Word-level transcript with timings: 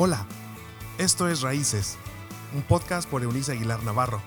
Hola, 0.00 0.24
esto 0.96 1.28
es 1.28 1.40
Raíces, 1.40 1.96
un 2.54 2.62
podcast 2.62 3.10
por 3.10 3.24
Eunice 3.24 3.50
Aguilar 3.50 3.82
Navarro. 3.82 4.22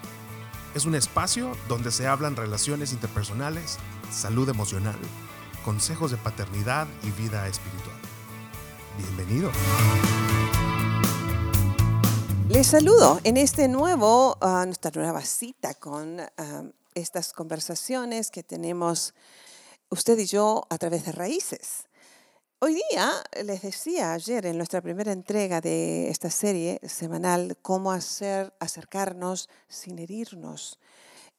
Es 0.75 0.83
un 0.83 0.96
espacio 0.96 1.56
donde 1.70 1.92
se 1.92 2.08
hablan 2.08 2.36
relaciones 2.36 2.92
interpersonales, 2.92 3.77
salud 4.11 4.49
emocional, 4.49 4.97
consejos 5.63 6.11
de 6.11 6.18
paternidad 6.18 6.90
y 7.04 7.11
vida 7.11 7.47
espiritual. 7.47 7.95
Bienvenido. 8.97 9.49
Les 12.49 12.67
saludo 12.67 13.21
en 13.23 13.38
este 13.38 13.69
nuevo, 13.69 14.38
ah, 14.41 14.65
nuestra 14.65 14.91
nueva 14.93 15.21
cita 15.21 15.73
con 15.75 16.19
ah, 16.19 16.63
estas 16.95 17.31
conversaciones 17.31 18.29
que 18.29 18.43
tenemos 18.43 19.13
usted 19.89 20.19
y 20.19 20.25
yo 20.25 20.67
a 20.69 20.77
través 20.77 21.05
de 21.05 21.13
raíces. 21.13 21.85
Hoy 22.64 22.80
día, 22.91 23.12
les 23.43 23.64
decía 23.64 24.14
ayer 24.14 24.46
en 24.46 24.55
nuestra 24.55 24.82
primera 24.82 25.11
entrega 25.11 25.61
de 25.61 26.10
esta 26.10 26.29
serie 26.29 26.79
semanal, 26.88 27.57
cómo 27.64 27.92
hacer, 27.92 28.54
acercarnos 28.60 29.50
sin 29.68 29.97
herirnos. 29.97 30.78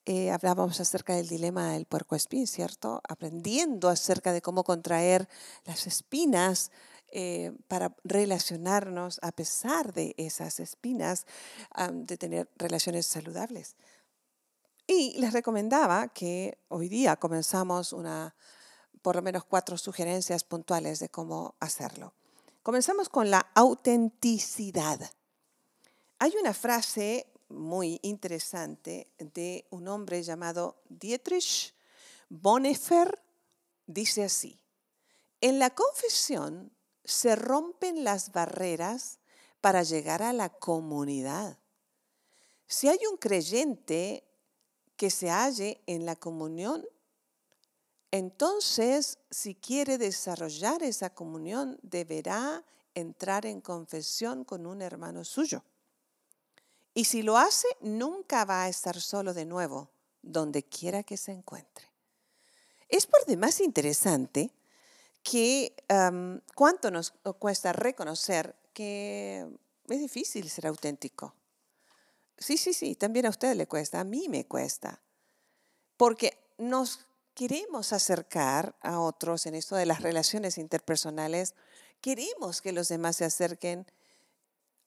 Eh, 0.05 0.33
hablábamos 0.33 0.81
acerca 0.81 1.15
del 1.15 1.29
dilema 1.29 1.75
del 1.75 1.87
puerco 1.87 2.17
espín, 2.17 2.49
¿cierto? 2.49 3.01
Aprendiendo 3.09 3.89
acerca 3.89 4.33
de 4.33 4.43
cómo 4.43 4.65
contraer 4.65 5.29
las 5.65 5.87
espinas 5.87 6.73
eh, 7.13 7.53
para 7.69 7.95
relacionarnos 8.03 9.21
a 9.23 9.31
pesar 9.31 9.93
de 9.93 10.17
esas 10.17 10.59
espinas, 10.59 11.27
de 11.93 12.17
tener 12.17 12.51
relaciones 12.57 13.07
saludables. 13.07 13.77
Y 14.89 15.17
les 15.21 15.33
recomendaba 15.33 16.09
que 16.09 16.59
hoy 16.67 16.89
día 16.89 17.15
comenzamos 17.15 17.93
una 17.93 18.35
por 19.03 19.17
lo 19.17 19.23
menos 19.23 19.45
cuatro 19.45 19.77
sugerencias 19.77 20.45
puntuales 20.45 21.01
de 21.01 21.09
cómo 21.09 21.57
hacerlo. 21.61 22.15
Comenzamos 22.63 23.09
con 23.09 23.31
la 23.31 23.51
autenticidad. 23.55 25.01
Hay 26.21 26.33
una 26.41 26.55
frase 26.55 27.27
muy 27.49 27.99
interesante 28.03 29.13
de 29.19 29.67
un 29.71 29.89
hombre 29.89 30.23
llamado 30.23 30.81
Dietrich 30.89 31.75
Bonhoeffer. 32.29 33.21
Dice 33.87 34.25
así, 34.25 34.61
en 35.41 35.59
la 35.59 35.71
confesión 35.71 36.73
se 37.05 37.35
rompen 37.35 38.05
las 38.05 38.31
barreras 38.31 39.19
para 39.61 39.83
llegar 39.83 40.23
a 40.23 40.33
la 40.33 40.49
comunidad. 40.49 41.59
Si 42.69 42.89
hay 42.89 42.99
un 43.11 43.17
creyente 43.17 44.25
que 44.97 45.11
se 45.11 45.31
halle 45.31 45.83
en 45.87 46.07
la 46.07 46.15
comunión 46.15 46.87
entonces, 48.13 49.19
si 49.31 49.55
quiere 49.55 49.97
desarrollar 49.97 50.83
esa 50.83 51.11
comunión, 51.11 51.79
deberá 51.83 52.63
entrar 52.95 53.47
en 53.47 53.63
confesión 53.63 54.45
con 54.45 54.67
un 54.67 54.83
hermano 54.83 55.25
suyo. 55.25 55.65
Y 56.93 57.07
si 57.07 57.23
lo 57.23 57.39
hace, 57.39 57.67
nunca 57.81 58.45
va 58.45 58.65
a 58.65 58.69
estar 58.69 59.01
solo 59.01 59.33
de 59.33 59.47
nuevo, 59.47 59.91
donde 60.21 60.63
quiera 60.63 61.03
que 61.03 61.17
se 61.17 61.33
encuentre. 61.33 61.91
Es 62.91 63.07
por 63.07 63.25
demás 63.25 63.61
interesante 63.61 64.53
que 65.23 65.75
cuánto 66.55 66.91
nos 66.91 67.13
cuesta 67.39 67.73
reconocer 67.73 68.55
que 68.75 69.49
es 69.89 69.99
difícil 70.01 70.51
ser 70.51 70.67
auténtico. 70.67 71.35
Sí, 72.37 72.59
sí, 72.59 72.75
sí, 72.75 72.95
también 72.95 73.25
a 73.25 73.31
usted 73.31 73.57
le 73.57 73.67
cuesta, 73.67 74.01
a 74.01 74.05
mí 74.05 74.29
me 74.29 74.45
cuesta. 74.47 75.01
Porque 75.97 76.39
nos 76.59 77.07
queremos 77.35 77.93
acercar 77.93 78.77
a 78.81 79.01
otros 79.01 79.47
en 79.47 79.55
esto 79.55 79.77
de 79.77 79.87
las 79.87 80.03
relaciones 80.03 80.59
interpersonales, 80.59 81.55
queremos 82.01 82.61
que 82.61 82.73
los 82.73 82.89
demás 82.89 83.17
se 83.17 83.25
acerquen 83.25 83.87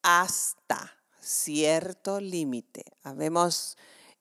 hasta 0.01 0.93
cierto 1.21 2.19
límite. 2.19 2.85
Habemos 3.03 3.77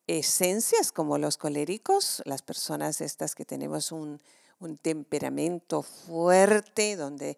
esencias 0.07 0.93
como 0.93 1.19
los 1.19 1.37
coléricos, 1.37 2.23
las 2.25 2.43
personas 2.43 3.01
estas 3.01 3.35
que 3.35 3.45
tenemos 3.45 3.93
un, 3.93 4.21
un 4.61 4.79
temperamento 4.79 5.83
fuerte, 5.83 6.97
donde 6.97 7.37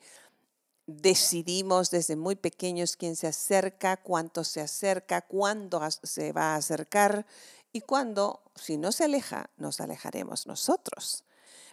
decidimos 0.87 1.91
desde 1.91 2.15
muy 2.15 2.37
pequeños 2.37 2.97
quién 2.97 3.17
se 3.17 3.27
acerca, 3.27 3.97
cuánto 3.97 4.45
se 4.45 4.61
acerca, 4.61 5.23
cuándo 5.23 5.81
se 6.03 6.33
va 6.33 6.55
a 6.55 6.57
acercar 6.57 7.27
y 7.77 7.83
cuándo, 7.83 8.41
si 8.55 8.79
no 8.79 8.91
se 8.91 9.05
aleja, 9.05 9.51
nos 9.59 9.81
alejaremos 9.81 10.47
nosotros. 10.47 11.25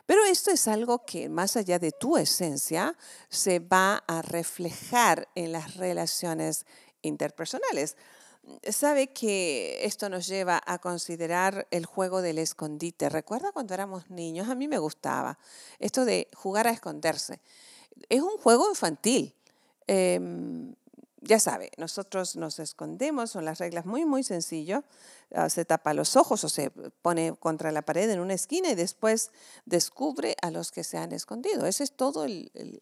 Pero 0.06 0.26
esto 0.26 0.52
es 0.52 0.68
algo 0.68 1.06
que 1.06 1.30
más 1.30 1.56
allá 1.56 1.80
de 1.80 1.94
tu 1.94 2.18
esencia 2.18 2.98
se 3.30 3.60
va 3.60 4.04
a 4.06 4.22
reflejar 4.22 5.30
en 5.36 5.54
las 5.54 5.78
relaciones 5.78 6.66
interpersonales. 7.02 7.96
Sabe 8.70 9.14
que 9.14 9.86
esto 9.86 10.10
nos 10.10 10.28
lleva 10.28 10.62
a 10.66 10.80
considerar 10.80 11.68
el 11.72 11.86
juego 11.86 12.22
del 12.22 12.38
escondite. 12.38 13.08
¿Recuerda 13.08 13.54
cuando 13.54 13.74
éramos 13.74 14.10
niños? 14.10 14.50
A 14.50 14.56
mí 14.56 14.68
me 14.68 14.78
gustaba 14.78 15.40
esto 15.80 16.04
de 16.04 16.28
jugar 16.36 16.68
a 16.68 16.72
esconderse. 16.72 17.40
Es 18.10 18.22
un 18.22 18.38
juego 18.40 18.70
infantil. 18.70 19.34
Em, 19.88 20.76
ya 21.24 21.40
sabe, 21.40 21.72
nosotros 21.78 22.36
nos 22.36 22.60
escondemos, 22.60 23.32
son 23.32 23.46
las 23.46 23.60
reglas 23.60 23.86
muy, 23.86 24.06
muy 24.06 24.24
sencillas. 24.24 24.84
Ah, 25.34 25.50
se 25.50 25.66
tapa 25.66 25.96
los 25.96 26.16
ojos 26.16 26.44
o 26.44 26.50
se 26.50 26.70
pone 27.02 27.36
contra 27.40 27.72
la 27.72 27.82
pared 27.82 28.10
en 28.10 28.20
una 28.20 28.36
esquina 28.36 28.70
y 28.70 28.76
después 28.76 29.32
descubre 29.66 30.36
a 30.44 30.52
los 30.52 30.72
que 30.72 30.84
se 30.84 30.98
han 30.98 31.12
escondido. 31.12 31.66
Esas 31.66 31.90
es 31.90 31.92
todo 31.94 32.28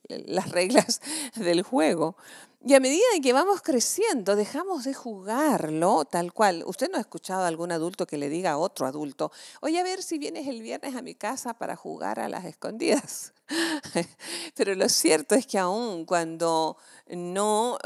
las 0.08 0.50
reglas 0.52 1.02
del 1.36 1.62
juego. 1.64 2.18
Y 2.64 2.76
a 2.76 2.80
medida 2.80 3.02
que 3.24 3.34
vamos 3.34 3.62
creciendo, 3.64 4.36
dejamos 4.36 4.84
de 4.84 4.94
jugarlo 4.94 6.06
tal 6.06 6.32
cual. 6.32 6.64
Usted 6.68 6.92
no 6.92 6.98
ha 6.98 7.02
escuchado 7.02 7.42
a 7.42 7.48
algún 7.48 7.72
adulto 7.72 8.06
que 8.06 8.18
le 8.18 8.30
diga 8.30 8.52
a 8.52 8.58
otro 8.60 8.86
adulto, 8.86 9.32
oye, 9.62 9.80
a 9.80 9.84
ver 9.84 10.04
si 10.04 10.20
vienes 10.20 10.48
el 10.48 10.62
viernes 10.62 10.96
a 10.96 11.02
mi 11.02 11.16
casa 11.16 11.56
para 11.56 11.76
jugar 11.76 12.20
a 12.20 12.30
las 12.30 12.46
escondidas. 12.46 13.34
Pero 14.56 14.76
lo 14.76 14.88
cierto 14.90 15.34
es 15.34 15.48
que 15.48 15.58
aún 15.58 16.06
cuando 16.06 16.78
no 17.10 17.80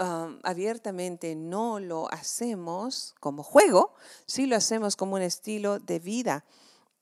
abiertamente 0.44 1.36
no 1.36 1.80
lo 1.80 2.12
hacemos 2.12 3.16
como 3.22 3.44
juego, 3.44 3.94
sí 4.26 4.46
lo 4.46 4.55
hacemos 4.56 4.96
como 4.96 5.16
un 5.16 5.22
estilo 5.22 5.80
de 5.80 6.00
vida. 6.00 6.46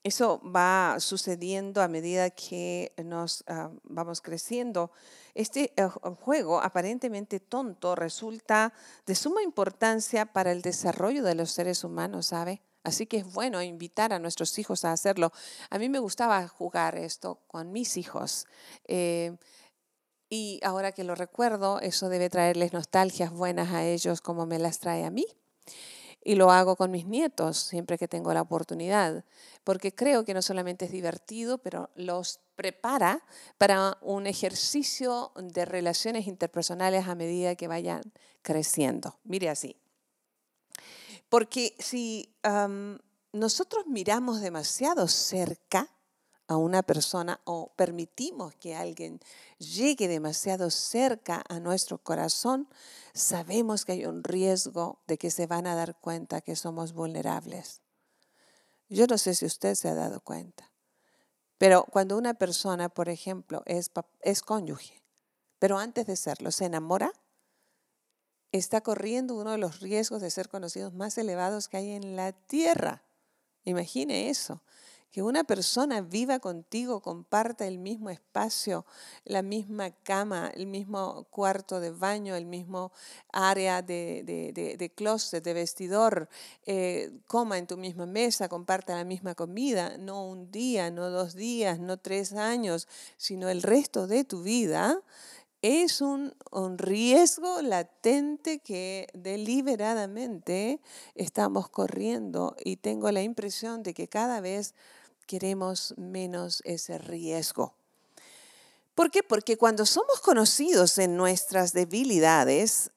Eso 0.02 0.40
va 0.44 0.96
sucediendo 0.98 1.80
a 1.80 1.88
medida 1.88 2.28
que 2.28 2.92
nos 3.02 3.42
vamos 3.84 4.20
creciendo. 4.20 4.90
Este 5.34 5.72
eh, 5.76 5.88
juego 6.20 6.60
aparentemente 6.60 7.40
tonto 7.40 7.94
resulta 7.94 8.74
de 9.06 9.14
suma 9.14 9.42
importancia 9.42 10.26
para 10.26 10.52
el 10.52 10.60
desarrollo 10.60 11.24
de 11.24 11.34
los 11.34 11.50
seres 11.50 11.84
humanos, 11.84 12.26
¿sabe? 12.26 12.60
Así 12.84 13.06
que 13.06 13.16
es 13.16 13.32
bueno 13.32 13.62
invitar 13.62 14.12
a 14.12 14.18
nuestros 14.18 14.58
hijos 14.58 14.84
a 14.84 14.92
hacerlo. 14.92 15.32
A 15.70 15.78
mí 15.78 15.88
me 15.88 15.98
gustaba 15.98 16.46
jugar 16.48 16.96
esto 16.96 17.40
con 17.46 17.72
mis 17.72 17.96
hijos. 17.96 18.46
Eh, 18.86 19.36
y 20.28 20.60
ahora 20.62 20.92
que 20.92 21.02
lo 21.02 21.14
recuerdo, 21.14 21.80
eso 21.80 22.10
debe 22.10 22.28
traerles 22.28 22.74
nostalgias 22.74 23.32
buenas 23.32 23.72
a 23.72 23.84
ellos 23.84 24.20
como 24.20 24.44
me 24.44 24.58
las 24.58 24.80
trae 24.80 25.04
a 25.04 25.10
mí. 25.10 25.26
Y 26.24 26.36
lo 26.36 26.50
hago 26.50 26.74
con 26.76 26.90
mis 26.90 27.06
nietos 27.06 27.58
siempre 27.58 27.98
que 27.98 28.08
tengo 28.08 28.32
la 28.32 28.40
oportunidad, 28.40 29.24
porque 29.62 29.94
creo 29.94 30.24
que 30.24 30.32
no 30.32 30.40
solamente 30.40 30.86
es 30.86 30.90
divertido, 30.90 31.58
pero 31.58 31.90
los 31.94 32.40
prepara 32.56 33.22
para 33.58 33.98
un 34.00 34.26
ejercicio 34.26 35.32
de 35.36 35.66
relaciones 35.66 36.26
interpersonales 36.26 37.06
a 37.06 37.14
medida 37.14 37.56
que 37.56 37.68
vayan 37.68 38.00
creciendo. 38.40 39.18
Mire 39.24 39.50
así. 39.50 39.76
Porque 41.28 41.74
si 41.78 42.34
nosotros 43.32 43.86
miramos 43.86 44.40
demasiado 44.40 45.08
cerca 45.08 45.90
a 46.46 46.56
una 46.56 46.82
persona 46.82 47.40
o 47.44 47.72
permitimos 47.74 48.54
que 48.56 48.74
alguien 48.74 49.20
llegue 49.58 50.08
demasiado 50.08 50.70
cerca 50.70 51.42
a 51.48 51.58
nuestro 51.58 51.98
corazón, 51.98 52.68
sabemos 53.14 53.84
que 53.84 53.92
hay 53.92 54.06
un 54.06 54.22
riesgo 54.22 55.00
de 55.06 55.16
que 55.16 55.30
se 55.30 55.46
van 55.46 55.66
a 55.66 55.74
dar 55.74 55.98
cuenta 56.00 56.40
que 56.40 56.56
somos 56.56 56.92
vulnerables. 56.92 57.80
Yo 58.88 59.06
no 59.06 59.16
sé 59.16 59.34
si 59.34 59.46
usted 59.46 59.74
se 59.74 59.88
ha 59.88 59.94
dado 59.94 60.20
cuenta, 60.20 60.70
pero 61.56 61.84
cuando 61.84 62.18
una 62.18 62.34
persona, 62.34 62.88
por 62.88 63.08
ejemplo, 63.08 63.62
es, 63.64 63.90
es 64.20 64.42
cónyuge, 64.42 65.02
pero 65.58 65.78
antes 65.78 66.06
de 66.06 66.16
serlo 66.16 66.50
se 66.50 66.66
enamora, 66.66 67.12
está 68.52 68.82
corriendo 68.82 69.34
uno 69.34 69.52
de 69.52 69.58
los 69.58 69.80
riesgos 69.80 70.20
de 70.20 70.30
ser 70.30 70.48
conocidos 70.48 70.92
más 70.92 71.16
elevados 71.16 71.68
que 71.68 71.78
hay 71.78 71.92
en 71.92 72.16
la 72.16 72.32
tierra. 72.32 73.02
Imagine 73.64 74.28
eso 74.28 74.60
que 75.14 75.22
una 75.22 75.44
persona 75.44 76.00
viva 76.00 76.40
contigo, 76.40 77.00
comparta 77.00 77.68
el 77.68 77.78
mismo 77.78 78.10
espacio, 78.10 78.84
la 79.24 79.42
misma 79.42 79.92
cama, 79.92 80.50
el 80.52 80.66
mismo 80.66 81.28
cuarto 81.30 81.78
de 81.78 81.92
baño, 81.92 82.34
el 82.34 82.46
mismo 82.46 82.90
área 83.30 83.80
de, 83.80 84.24
de, 84.24 84.90
closet, 84.92 85.44
de 85.44 85.54
vestidor, 85.54 86.28
eh, 86.66 87.12
coma 87.28 87.58
en 87.58 87.68
tu 87.68 87.76
misma 87.76 88.06
mesa, 88.06 88.48
comparta 88.48 88.96
la 88.96 89.04
misma 89.04 89.36
comida, 89.36 89.98
no 89.98 90.26
un 90.26 90.50
día, 90.50 90.90
no 90.90 91.08
dos 91.10 91.36
días, 91.36 91.78
no 91.78 91.96
tres 91.96 92.32
años, 92.32 92.88
sino 93.16 93.48
el 93.50 93.62
resto 93.62 94.08
de 94.08 94.24
tu 94.24 94.42
vida, 94.42 95.00
es 95.62 96.02
un, 96.02 96.34
un, 96.50 96.76
riesgo 96.76 97.62
latente 97.62 98.58
que 98.58 99.06
deliberadamente 99.14 100.78
estamos 101.14 101.70
corriendo 101.70 102.54
y 102.62 102.76
tengo 102.76 103.10
la 103.10 103.22
impresión 103.22 103.82
de 103.82 103.94
que 103.94 104.06
cada 104.06 104.42
vez 104.42 104.74
queremos 105.26 105.94
menos 105.96 106.62
ese 106.64 106.98
riesgo. 106.98 107.74
¿Por 108.94 109.10
qué? 109.10 109.22
Porque 109.22 109.56
cuando 109.56 109.86
somos 109.86 110.20
conocidos 110.20 110.98
en 110.98 111.16
nuestras 111.16 111.72
debilidades, 111.72 112.90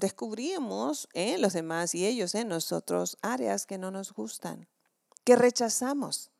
descubrimos 0.00 1.08
en 1.12 1.40
los 1.40 1.52
demás 1.52 1.94
y 1.94 2.04
ellos 2.06 2.34
en 2.34 2.48
nosotros 2.48 3.16
áreas 3.22 3.64
que 3.64 3.78
no 3.78 3.92
nos 3.92 4.12
gustan, 4.12 4.66
que 5.24 5.36
rechazamos. 5.36 6.30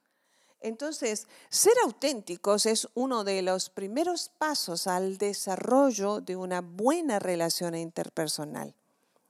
Entonces, 0.60 1.26
ser 1.48 1.74
auténticos 1.84 2.66
es 2.66 2.88
uno 2.94 3.24
de 3.24 3.42
los 3.42 3.70
primeros 3.70 4.30
pasos 4.38 4.86
al 4.86 5.18
desarrollo 5.18 6.20
de 6.20 6.36
una 6.36 6.60
buena 6.60 7.18
relación 7.18 7.74
interpersonal. 7.74 8.74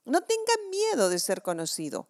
No 0.05 0.20
tenga 0.23 0.52
miedo 0.70 1.08
de 1.08 1.19
ser 1.19 1.43
conocido, 1.43 2.08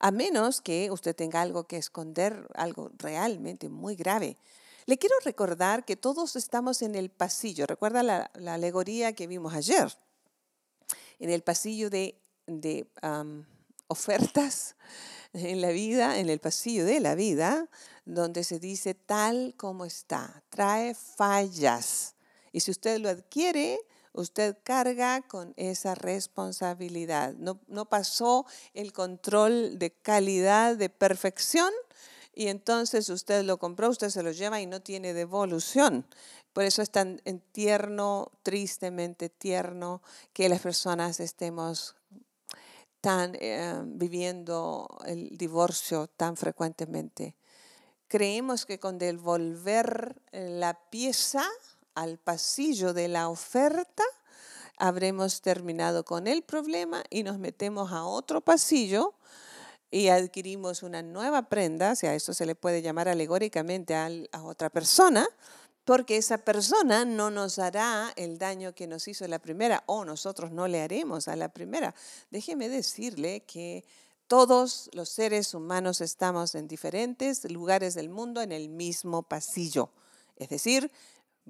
a 0.00 0.10
menos 0.10 0.62
que 0.62 0.90
usted 0.90 1.14
tenga 1.14 1.42
algo 1.42 1.64
que 1.64 1.76
esconder, 1.76 2.48
algo 2.54 2.90
realmente 2.98 3.68
muy 3.68 3.94
grave. 3.94 4.38
Le 4.86 4.98
quiero 4.98 5.14
recordar 5.24 5.84
que 5.84 5.94
todos 5.94 6.36
estamos 6.36 6.80
en 6.80 6.94
el 6.94 7.10
pasillo. 7.10 7.66
Recuerda 7.66 8.02
la, 8.02 8.30
alegoría 8.52 9.12
que 9.12 9.26
vimos 9.26 9.54
ayer. 9.54 9.94
En 11.18 11.28
el 11.28 11.42
pasillo 11.42 11.90
de, 11.90 12.18
ofertas 13.88 14.74
en 15.34 15.60
la 15.60 15.70
vida, 15.70 16.18
en 16.18 16.30
el 16.30 16.40
pasillo 16.40 16.86
de 16.86 16.98
la 17.00 17.14
vida, 17.14 17.68
donde 18.06 18.42
se 18.42 18.58
dice 18.58 18.94
tal 18.94 19.54
como 19.58 19.84
está, 19.84 20.42
trae 20.48 20.94
fallas. 20.94 22.14
Y 22.52 22.60
si 22.60 22.70
usted 22.70 22.98
lo 22.98 23.10
adquiere, 23.10 23.78
usted 24.12 24.56
carga 24.62 25.22
con 25.22 25.54
esa 25.56 25.94
responsabilidad. 25.94 27.34
No, 27.34 27.84
pasó 27.86 28.46
el 28.74 28.92
control 28.92 29.78
de 29.78 29.90
calidad, 29.90 30.76
de 30.76 30.88
perfección, 30.88 31.72
y 32.34 32.48
entonces 32.48 33.08
usted 33.08 33.42
lo 33.44 33.58
compró, 33.58 33.90
usted 33.90 34.10
se 34.10 34.22
lo 34.22 34.30
lleva 34.30 34.60
y 34.60 34.66
no 34.66 34.80
tiene 34.80 35.14
devolución. 35.14 36.06
Por 36.52 36.64
eso 36.64 36.82
es 36.82 36.90
tan 36.90 37.20
tierno, 37.52 38.32
tristemente 38.42 39.28
tierno, 39.28 40.02
que 40.32 40.48
las 40.48 40.60
personas 40.60 41.20
estemos 41.20 41.96
tan 43.00 43.36
eh, 43.40 43.80
viviendo 43.84 44.86
el 45.06 45.36
divorcio 45.36 46.06
tan 46.06 46.36
frecuentemente. 46.36 47.36
Creemos 48.08 48.66
que 48.66 48.80
con 48.80 48.98
devolver 48.98 50.20
la 50.32 50.74
pieza 50.90 51.48
al 51.94 52.18
pasillo 52.18 52.92
de 52.92 53.08
la 53.08 53.28
oferta, 53.28 54.04
habremos 54.76 55.42
terminado 55.42 56.04
con 56.04 56.26
el 56.26 56.42
problema 56.42 57.04
y 57.10 57.22
nos 57.22 57.38
metemos 57.38 57.92
a 57.92 58.04
otro 58.04 58.40
pasillo 58.40 59.14
y 59.90 60.08
adquirimos 60.08 60.82
una 60.82 61.02
nueva 61.02 61.48
prenda, 61.48 61.96
si 61.96 62.06
a 62.06 62.14
eso 62.14 62.32
se 62.32 62.46
le 62.46 62.54
puede 62.54 62.82
llamar 62.82 63.08
alegóricamente 63.08 63.94
a, 63.94 64.10
otra 64.42 64.70
persona, 64.70 65.28
porque 65.84 66.16
esa 66.16 66.38
persona 66.38 67.04
no 67.04 67.30
nos 67.30 67.58
hará 67.58 68.12
el 68.16 68.38
daño 68.38 68.74
que 68.74 68.86
nos 68.86 69.08
hizo 69.08 69.26
la 69.26 69.40
primera 69.40 69.82
o 69.86 70.04
nosotros 70.04 70.52
no 70.52 70.68
le 70.68 70.80
haremos 70.80 71.26
a 71.26 71.34
la 71.34 71.48
primera. 71.48 71.94
Déjeme 72.30 72.68
decirle 72.68 73.40
que 73.40 73.84
todos 74.28 74.88
los 74.92 75.08
seres 75.08 75.54
humanos 75.54 76.00
estamos 76.00 76.54
en 76.54 76.68
diferentes 76.68 77.50
lugares 77.50 77.94
del 77.94 78.08
mundo 78.08 78.40
en 78.42 78.52
el 78.52 78.68
mismo 78.68 79.24
pasillo. 79.24 79.90
Es 80.36 80.48
decir, 80.48 80.92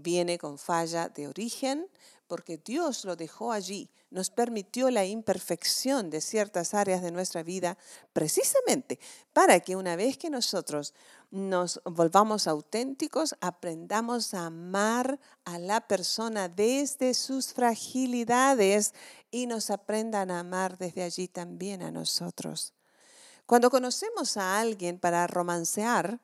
viene 0.02 0.38
con 0.38 0.58
falla 0.58 1.08
de 1.08 1.28
origen, 1.28 1.88
porque 2.26 2.58
Dios 2.58 3.04
lo 3.04 3.16
dejó 3.16 3.50
allí, 3.50 3.90
nos 4.10 4.30
permitió 4.30 4.90
la 4.90 5.04
imperfección 5.04 6.10
de 6.10 6.20
ciertas 6.20 6.74
áreas 6.74 7.02
de 7.02 7.10
nuestra 7.10 7.42
vida, 7.42 7.76
precisamente 8.12 9.00
para 9.32 9.58
que 9.58 9.74
una 9.74 9.96
vez 9.96 10.16
que 10.16 10.30
nosotros 10.30 10.94
nos 11.32 11.80
volvamos 11.84 12.46
auténticos, 12.46 13.34
aprendamos 13.40 14.34
a 14.34 14.46
amar 14.46 15.18
a 15.44 15.58
la 15.58 15.80
persona 15.80 16.48
desde 16.48 17.14
sus 17.14 17.52
fragilidades 17.52 18.94
y 19.30 19.46
nos 19.46 19.70
aprendan 19.70 20.30
a 20.30 20.40
amar 20.40 20.78
desde 20.78 21.02
allí 21.02 21.26
también 21.26 21.82
a 21.82 21.90
nosotros. 21.90 22.74
Cuando 23.46 23.70
conocemos 23.70 24.36
a 24.36 24.60
alguien 24.60 25.00
para 25.00 25.26
romancear, 25.26 26.20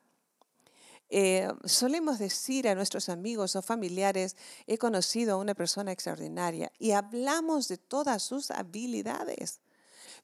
eh, 1.09 1.47
solemos 1.63 2.19
decir 2.19 2.67
a 2.67 2.75
nuestros 2.75 3.09
amigos 3.09 3.55
o 3.55 3.61
familiares, 3.61 4.35
he 4.65 4.77
conocido 4.77 5.35
a 5.35 5.37
una 5.37 5.53
persona 5.53 5.91
extraordinaria 5.91 6.71
y 6.79 6.91
hablamos 6.91 7.67
de 7.67 7.77
todas 7.77 8.23
sus 8.23 8.51
habilidades, 8.51 9.61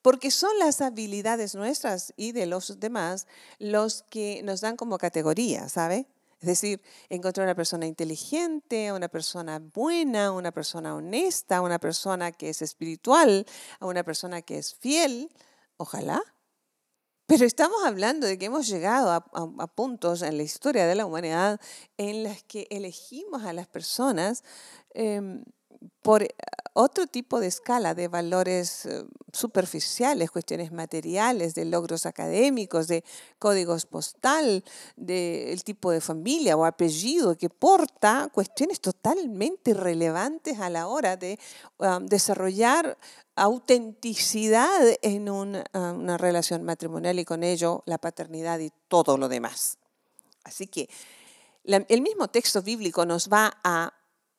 porque 0.02 0.32
son 0.32 0.52
las 0.60 0.82
habilidades 0.82 1.56
nuestras 1.56 2.14
y 2.18 2.34
de 2.34 2.46
los 2.46 2.80
demás 2.80 3.28
los 3.60 4.04
que 4.10 4.42
nos 4.44 4.62
dan 4.62 4.76
como 4.76 4.98
categoría, 4.98 5.70
¿sabe? 5.70 6.08
Es 6.42 6.48
decir, 6.48 6.82
encontrar 7.08 7.46
una 7.46 7.56
persona 7.56 7.86
inteligente, 7.86 8.92
una 8.92 9.08
persona 9.08 9.60
buena, 9.60 10.34
una 10.34 10.52
persona 10.52 10.94
honesta, 10.94 11.62
una 11.62 11.80
persona 11.80 12.34
que 12.34 12.50
es 12.50 12.62
espiritual, 12.62 13.46
a 13.80 13.86
una 13.86 14.04
persona 14.04 14.42
que 14.42 14.58
es 14.58 14.76
fiel, 14.76 15.32
ojalá 15.78 16.22
pero 17.26 17.46
estamos 17.46 17.84
hablando 17.86 18.28
de 18.28 18.38
que 18.38 18.46
hemos 18.46 18.68
llegado 18.68 19.12
a, 19.12 19.68
puntos 19.68 20.22
en 20.22 20.38
la 20.38 20.44
historia 20.44 20.86
de 20.86 20.96
la 20.96 21.06
humanidad 21.06 21.60
en 21.98 22.24
las 22.24 22.44
que 22.44 22.68
elegimos 22.70 23.44
a 23.44 23.54
las 23.54 23.68
personas 23.68 24.44
em, 24.94 25.44
por 26.02 26.28
otro 26.74 27.08
tipo 27.08 27.40
de 27.40 27.48
escala 27.48 27.94
de 27.94 28.08
valores 28.08 28.86
eh, 28.86 29.04
superficiales, 29.32 30.32
cuestiones 30.32 30.72
materiales, 30.72 31.54
de 31.54 31.66
logros 31.66 32.06
académicos, 32.06 32.88
de 32.88 33.04
códigos 33.38 33.86
postal, 33.86 34.64
del 34.96 35.64
tipo 35.64 35.92
de 35.92 36.02
familia 36.02 36.58
o 36.58 36.66
apellido 36.66 37.38
que 37.38 37.50
porta, 37.50 38.30
cuestiones 38.34 38.82
totalmente 38.82 39.72
irrelevantes 39.72 40.60
a 40.60 40.70
la 40.70 40.88
hora 40.88 41.16
de 41.16 41.40
um, 41.78 42.06
desarrollar 42.08 42.98
autenticidad 43.36 44.82
en 45.02 45.30
una 45.30 46.18
relación 46.18 46.64
matrimonial 46.64 47.18
y 47.18 47.26
con 47.26 47.44
ello 47.44 47.82
la 47.88 47.98
paternidad 47.98 48.60
y 48.60 48.72
todo 48.88 49.18
lo 49.18 49.28
demás. 49.28 49.80
Así 50.44 50.68
que 50.68 50.88
el 51.66 52.02
mismo 52.02 52.28
texto 52.28 52.62
bíblico 52.62 53.06
nos 53.06 53.30
va 53.30 53.58
a 53.64 53.94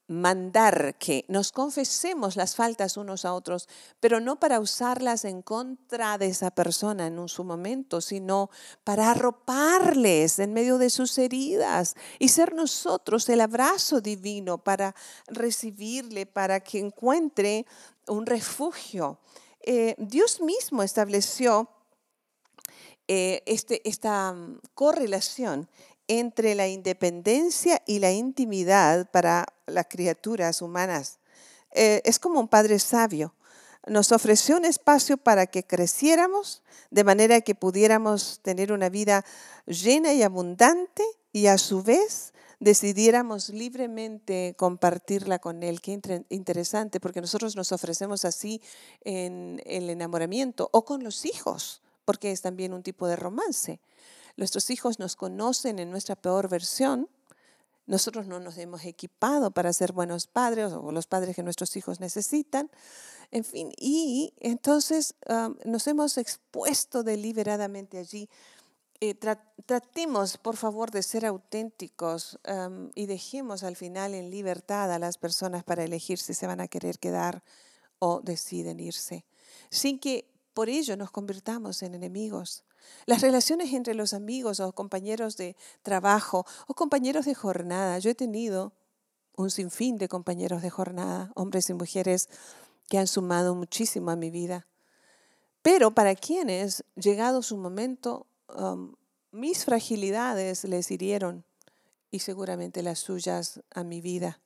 mandar 0.07 0.97
que 0.99 1.25
nos 1.29 1.51
confesemos 1.51 2.37
las 2.37 2.57
faltas 2.57 2.97
unos 2.97 3.25
a 3.25 3.33
otros, 3.33 3.69
pero 4.01 4.21
no 4.21 4.39
para 4.39 4.61
usarlas 4.61 5.25
en 5.25 5.41
contra 5.41 6.19
de 6.19 6.27
esa 6.27 6.51
persona 6.51 7.07
en 7.07 7.19
un 7.19 7.29
su 7.29 7.45
momento, 7.45 8.01
sino 8.01 8.51
para 8.85 9.11
arroparles 9.11 10.39
en 10.39 10.53
medio 10.53 10.79
de 10.79 10.91
sus 10.91 11.17
heridas 11.17 11.95
y 12.19 12.29
ser 12.29 12.55
nosotros 12.55 13.29
el 13.29 13.41
abrazo 13.41 14.01
divino 14.01 14.59
para 14.59 14.95
recibirle, 15.27 16.27
para 16.27 16.61
que 16.61 16.79
encuentre 16.79 17.67
un 18.07 18.27
refugio. 18.27 19.19
Eh, 19.61 19.95
Dios 19.97 20.43
mismo 20.43 20.83
estableció 20.83 21.71
eh, 23.07 23.43
este, 23.45 23.87
esta 23.87 24.33
mm, 24.33 24.61
correlación 24.75 25.69
entre 26.09 26.55
la 26.55 26.69
independencia 26.69 27.83
y 27.87 27.99
la 27.99 28.13
intimidad 28.13 29.11
para 29.11 29.47
las 29.67 29.87
criaturas 29.87 30.63
humanas. 30.63 31.19
Eh, 31.73 32.03
es 32.05 32.19
como 32.19 32.41
un 32.41 32.49
padre 32.49 32.79
sabio. 32.79 33.35
Nos 33.87 34.13
ofreció 34.13 34.57
un 34.57 34.65
espacio 34.65 35.17
para 35.17 35.47
que 35.47 35.65
creciéramos 35.65 36.63
de 36.91 37.05
manera 37.05 37.41
que 37.41 37.55
pudiéramos 37.55 38.41
tener 38.43 38.73
una 38.73 38.89
vida 38.89 39.25
llena 39.67 40.13
y 40.13 40.23
abundante 40.23 41.03
y 41.33 41.47
a 41.47 41.59
su 41.59 41.83
vez 41.83 42.33
decidiéramos 42.61 43.51
libremente 43.51 44.55
compartirla 44.57 45.39
con 45.39 45.63
Él. 45.63 45.81
Qué 45.81 46.01
interesante, 46.31 47.01
porque 47.01 47.21
nosotros 47.21 47.57
nos 47.57 47.73
ofrecemos 47.73 48.25
así 48.25 48.63
en 49.03 49.61
el 49.67 49.91
enamoramiento 49.91 50.71
o 50.73 50.85
con 50.85 51.05
los 51.05 51.27
hijos, 51.27 51.83
porque 52.05 52.31
es 52.31 52.41
también 52.41 52.73
un 52.73 52.83
tipo 52.83 53.07
de 53.07 53.17
romance. 53.17 53.81
Nuestros 54.37 54.71
hijos 54.71 54.99
nos 54.99 55.17
conocen 55.17 55.79
en 55.79 55.91
nuestra 55.91 56.17
peor 56.17 56.49
versión. 56.49 57.09
Nosotros 57.87 58.27
no 58.27 58.41
nos 58.41 58.57
hemos 58.59 58.85
equipado 58.85 59.51
para 59.51 59.73
ser 59.73 59.93
buenos 59.93 60.27
padres 60.27 60.73
o 60.73 60.91
los 60.91 61.07
padres 61.07 61.37
que 61.37 61.43
nuestros 61.43 61.77
hijos 61.77 62.01
necesitan. 62.01 62.71
En 63.31 63.45
fin, 63.45 63.73
y 63.77 64.33
entonces 64.39 65.15
nos 65.65 65.87
hemos 65.87 66.19
expuesto 66.19 67.03
deliberadamente 67.03 67.99
allí. 67.99 68.29
Eh, 69.01 69.15
tratemos, 69.67 70.39
por 70.39 70.57
favor, 70.57 70.91
de 70.91 71.03
ser 71.03 71.27
auténticos 71.27 72.39
y 72.95 73.07
dejemos 73.07 73.63
al 73.63 73.77
final 73.77 74.15
en 74.15 74.31
libertad 74.31 74.91
a 74.93 74.99
las 74.99 75.19
personas 75.19 75.63
para 75.63 75.85
elegir 75.85 76.19
si 76.19 76.33
se 76.33 76.47
van 76.47 76.61
a 76.61 76.69
querer 76.69 76.99
quedar 76.99 77.43
o 77.99 78.21
deciden 78.23 78.81
irse, 78.81 79.27
sin 79.71 79.99
que 79.99 80.31
por 80.55 80.69
ello 80.69 80.97
nos 80.97 81.11
convirtamos 81.11 81.83
en 81.83 81.95
enemigos. 81.95 82.65
Las 83.07 83.21
relaciones 83.21 83.73
entre 83.73 83.95
los 83.95 84.15
amigos 84.15 84.61
o 84.61 84.73
compañeros 84.73 85.37
de 85.37 85.57
trabajo 85.83 86.47
o 86.67 86.75
compañeros 86.75 87.25
de 87.27 87.35
jornada, 87.35 87.99
yo 87.99 88.11
he 88.11 88.15
tenido 88.15 88.73
un 89.37 89.51
sinfín 89.51 89.99
de 89.99 90.09
compañeros 90.09 90.63
de 90.63 90.71
jornada, 90.71 91.33
hombres 91.35 91.69
y 91.71 91.75
mujeres 91.75 92.29
que 92.89 92.99
han 92.99 93.07
sumado 93.07 93.55
muchísimo 93.55 94.11
a 94.11 94.17
mi 94.17 94.31
vida. 94.31 94.67
Pero 95.63 95.93
para 95.93 96.15
quienes, 96.15 96.85
llegado 96.95 97.43
su 97.43 97.57
momento, 97.57 98.27
um, 98.55 98.95
mis 99.33 99.65
fragilidades 99.65 100.65
les 100.65 100.91
hirieron 100.91 101.45
y 102.11 102.21
seguramente 102.21 102.83
las 102.83 103.01
suyas 103.01 103.63
a 103.71 103.83
mi 103.83 104.01
vida. 104.01 104.41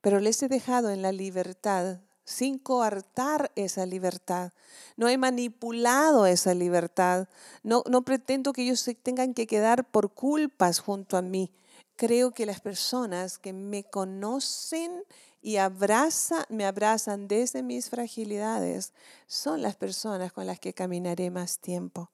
Pero 0.00 0.20
les 0.20 0.42
he 0.42 0.48
dejado 0.48 0.90
en 0.90 1.00
la 1.00 1.12
libertad 1.12 2.00
sin 2.28 2.58
coartar 2.58 3.50
esa 3.56 3.86
libertad. 3.86 4.52
No 4.98 5.08
he 5.08 5.16
manipulado 5.16 6.26
esa 6.26 6.52
libertad. 6.52 7.26
No, 7.62 7.82
no 7.88 8.02
pretendo 8.02 8.52
que 8.52 8.64
ellos 8.64 8.80
se 8.80 8.94
tengan 8.94 9.32
que 9.32 9.46
quedar 9.46 9.90
por 9.90 10.12
culpas 10.12 10.78
junto 10.78 11.16
a 11.16 11.22
mí. 11.22 11.50
Creo 11.96 12.32
que 12.32 12.44
las 12.44 12.60
personas 12.60 13.38
que 13.38 13.54
me 13.54 13.82
conocen 13.82 15.04
y 15.40 15.56
abraza, 15.56 16.44
me 16.50 16.66
abrazan 16.66 17.28
desde 17.28 17.62
mis 17.62 17.88
fragilidades 17.88 18.92
son 19.26 19.62
las 19.62 19.76
personas 19.76 20.30
con 20.30 20.46
las 20.46 20.60
que 20.60 20.74
caminaré 20.74 21.30
más 21.30 21.60
tiempo. 21.60 22.10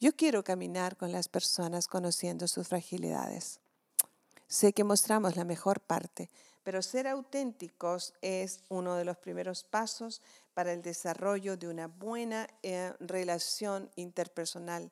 Yo 0.00 0.16
quiero 0.16 0.42
caminar 0.42 0.96
con 0.96 1.12
las 1.12 1.28
personas 1.28 1.86
conociendo 1.86 2.48
sus 2.48 2.66
fragilidades. 2.66 3.60
Sé 4.48 4.72
que 4.72 4.82
mostramos 4.82 5.36
la 5.36 5.44
mejor 5.44 5.78
parte, 5.80 6.28
pero 6.64 6.82
ser 6.82 7.06
auténticos 7.06 8.14
es 8.22 8.60
uno 8.68 8.96
de 8.96 9.04
los 9.04 9.18
primeros 9.18 9.62
pasos 9.62 10.22
para 10.54 10.72
el 10.72 10.82
desarrollo 10.82 11.56
de 11.56 11.68
una 11.68 11.86
buena 11.86 12.48
eh, 12.62 12.92
relación 13.00 13.90
interpersonal. 13.96 14.90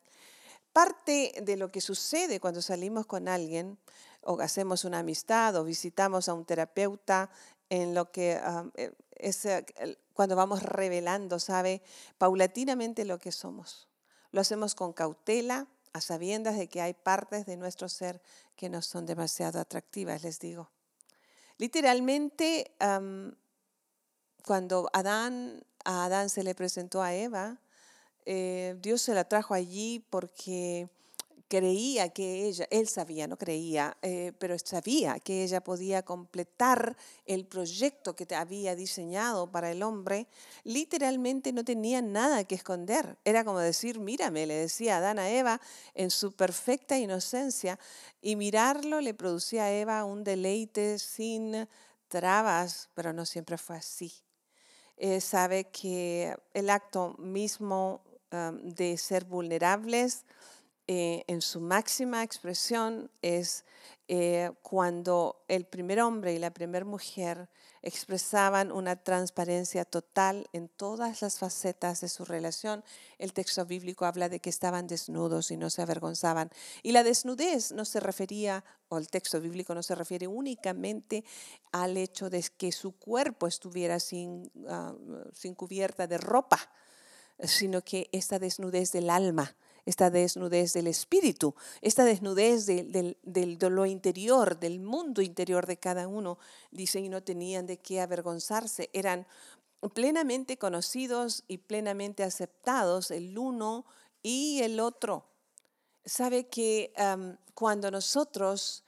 Parte 0.71 1.33
de 1.41 1.57
lo 1.57 1.71
que 1.71 1.81
sucede 1.81 2.39
cuando 2.39 2.61
salimos 2.61 3.05
con 3.05 3.27
alguien 3.27 3.77
o 4.21 4.39
hacemos 4.39 4.85
una 4.85 4.99
amistad 4.99 5.55
o 5.55 5.63
visitamos 5.63 6.29
a 6.29 6.33
un 6.33 6.45
terapeuta 6.45 7.29
en 7.69 7.93
lo 7.95 8.11
que 8.11 8.39
eh, 8.75 8.93
es 9.11 9.45
eh, 9.45 9.65
cuando 10.13 10.35
vamos 10.35 10.61
revelando, 10.61 11.39
¿sabe? 11.39 11.81
Paulatinamente 12.17 13.03
lo 13.03 13.17
que 13.17 13.31
somos. 13.31 13.87
Lo 14.31 14.41
hacemos 14.41 14.75
con 14.75 14.93
cautela, 14.93 15.67
a 15.93 16.01
sabiendas 16.01 16.57
de 16.57 16.67
que 16.67 16.81
hay 16.81 16.93
partes 16.93 17.45
de 17.45 17.55
nuestro 17.55 17.87
ser 17.87 18.21
que 18.55 18.67
no 18.67 18.81
son 18.81 19.05
demasiado 19.05 19.59
atractivas, 19.59 20.23
les 20.23 20.39
digo. 20.39 20.72
Literalmente, 21.57 22.71
cuando 24.45 24.89
Adán, 24.93 25.63
a 25.85 26.05
Adán 26.05 26.29
se 26.29 26.43
le 26.43 26.55
presentó 26.55 27.01
a 27.01 27.13
Eva, 27.13 27.59
eh, 28.25 28.75
Dios 28.79 29.01
se 29.01 29.13
la 29.13 29.25
trajo 29.25 29.53
allí 29.53 30.05
porque 30.09 30.89
creía 31.53 32.09
que 32.09 32.47
ella, 32.47 32.67
él 32.71 32.87
sabía, 32.87 33.27
no 33.27 33.37
creía, 33.37 33.95
eh, 34.01 34.31
pero 34.39 34.57
sabía 34.57 35.19
que 35.19 35.43
ella 35.43 35.61
podía 35.61 36.01
completar 36.01 36.97
el 37.27 37.45
proyecto 37.45 38.15
que 38.15 38.25
había 38.33 38.75
diseñado 38.75 39.51
para 39.51 39.69
el 39.69 39.83
hombre, 39.83 40.27
literalmente 40.63 41.53
no 41.53 41.63
tenía 41.63 42.01
nada 42.01 42.43
que 42.45 42.55
esconder. 42.55 43.19
Era 43.23 43.45
como 43.45 43.59
decir, 43.59 43.99
mírame, 43.99 44.47
le 44.47 44.55
decía 44.55 44.97
Adán 44.97 45.19
a 45.19 45.29
Eva 45.29 45.61
en 45.93 46.09
su 46.09 46.31
perfecta 46.31 46.97
inocencia, 46.97 47.77
y 48.19 48.35
mirarlo 48.35 48.99
le 48.99 49.13
producía 49.13 49.65
a 49.65 49.71
Eva 49.71 50.05
un 50.05 50.23
deleite 50.23 50.97
sin 50.97 51.67
trabas, 52.07 52.89
pero 52.95 53.13
no 53.13 53.27
siempre 53.27 53.59
fue 53.59 53.75
así. 53.75 54.11
Eh, 54.97 55.21
sabe 55.21 55.65
que 55.65 56.35
el 56.55 56.71
acto 56.71 57.15
mismo 57.19 58.01
de 58.63 58.97
ser 58.97 59.25
vulnerables, 59.25 60.25
eh, 60.87 61.23
en 61.27 61.41
su 61.41 61.61
máxima 61.61 62.23
expresión 62.23 63.09
es 63.21 63.63
eh, 64.09 64.51
cuando 64.61 65.45
el 65.47 65.65
primer 65.65 66.01
hombre 66.01 66.33
y 66.33 66.39
la 66.39 66.51
primera 66.53 66.83
mujer 66.83 67.49
expresaban 67.81 68.69
una 68.69 68.97
transparencia 68.97 69.85
total 69.85 70.49
en 70.51 70.67
todas 70.67 71.21
las 71.21 71.39
facetas 71.39 72.01
de 72.01 72.09
su 72.09 72.25
relación. 72.25 72.83
El 73.17 73.31
texto 73.31 73.65
bíblico 73.65 74.03
habla 74.03 74.27
de 74.27 74.41
que 74.41 74.49
estaban 74.49 74.87
desnudos 74.87 75.51
y 75.51 75.57
no 75.57 75.69
se 75.69 75.81
avergonzaban. 75.81 76.49
Y 76.81 76.91
la 76.91 77.03
desnudez 77.03 77.71
no 77.71 77.85
se 77.85 78.01
refería, 78.01 78.65
o 78.89 78.97
el 78.97 79.07
texto 79.07 79.39
bíblico 79.39 79.73
no 79.73 79.83
se 79.83 79.95
refiere 79.95 80.27
únicamente 80.27 81.23
al 81.71 81.95
hecho 81.95 82.29
de 82.29 82.43
que 82.57 82.73
su 82.73 82.97
cuerpo 82.97 83.47
estuviera 83.47 84.01
sin, 84.01 84.51
ah, 84.67 84.93
sin 85.33 85.55
cubierta 85.55 86.07
de 86.07 86.17
ropa, 86.17 86.59
sino 87.41 87.81
que 87.81 88.09
esta 88.11 88.37
desnudez 88.37 88.91
del 88.91 89.09
alma 89.09 89.55
esta 89.85 90.09
desnudez 90.09 90.73
del 90.73 90.87
espíritu, 90.87 91.55
esta 91.81 92.05
desnudez 92.05 92.65
de, 92.65 93.17
lo 93.69 93.85
interior, 93.85 94.59
del 94.59 94.79
mundo 94.79 95.21
interior 95.21 95.65
de 95.65 95.77
cada 95.77 96.07
uno. 96.07 96.37
Dice, 96.71 96.99
y 96.99 97.09
no 97.09 97.21
tenían 97.23 97.65
de 97.65 97.77
qué 97.77 98.01
avergonzarse, 98.01 98.89
eran 98.93 99.27
plenamente 99.93 100.57
conocidos 100.57 101.43
y 101.47 101.57
plenamente 101.57 102.23
aceptados 102.23 103.11
el 103.11 103.37
uno 103.37 103.85
y 104.21 104.61
el 104.61 104.79
otro. 104.79 105.25
Sabe 106.05 106.47
que 106.47 106.93
cuando 107.53 107.91
nosotros 107.91 108.83